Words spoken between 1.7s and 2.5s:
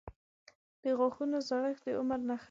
د عمر نښه ده.